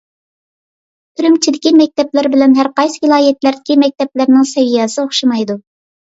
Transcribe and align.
ئۈرۈمچىدىكى 1.17 1.73
مەكتەپلەر 1.81 2.29
بىلەن 2.35 2.55
ھەر 2.59 2.69
قايسى 2.79 3.01
ۋىلايەتلەردىكى 3.03 3.77
مەكتەپلەرنىڭ 3.83 4.47
سەۋىيەسى 4.53 5.05
ئوخشىمايدۇ. 5.05 5.57